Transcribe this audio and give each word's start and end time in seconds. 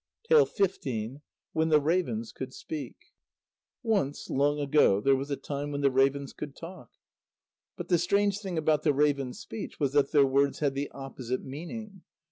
WHEN 0.29 0.47
THE 1.69 1.79
RAVENS 1.79 2.31
COULD 2.31 2.55
SPEAK 2.55 2.95
Once, 3.83 4.31
long 4.31 4.59
ago, 4.59 4.99
there 4.99 5.15
was 5.15 5.29
a 5.29 5.35
time 5.35 5.71
when 5.71 5.81
the 5.81 5.91
ravens 5.91 6.33
could 6.33 6.55
talk. 6.55 6.89
But 7.77 7.89
the 7.89 7.99
strange 7.99 8.39
thing 8.39 8.57
about 8.57 8.81
the 8.81 8.93
ravens' 8.95 9.37
speech 9.37 9.79
was 9.79 9.93
that 9.93 10.11
their 10.11 10.25
words 10.25 10.57
had 10.57 10.73
the 10.73 10.89
opposite 10.89 11.43
meaning. 11.43 12.01